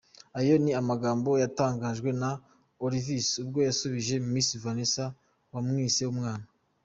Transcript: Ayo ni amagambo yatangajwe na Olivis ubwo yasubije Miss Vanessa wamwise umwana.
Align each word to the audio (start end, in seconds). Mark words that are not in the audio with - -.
Ayo 0.39 0.55
ni 0.63 0.71
amagambo 0.81 1.29
yatangajwe 1.43 2.09
na 2.21 2.31
Olivis 2.85 3.27
ubwo 3.43 3.59
yasubije 3.67 4.15
Miss 4.31 4.49
Vanessa 4.63 5.05
wamwise 5.53 6.01
umwana. 6.13 6.45